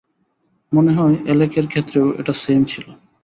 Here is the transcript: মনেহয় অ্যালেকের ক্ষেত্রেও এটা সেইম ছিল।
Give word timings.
মনেহয় 0.71 1.15
অ্যালেকের 1.25 1.65
ক্ষেত্রেও 1.67 2.07
এটা 2.19 2.33
সেইম 2.33 2.61
ছিল। 2.63 2.85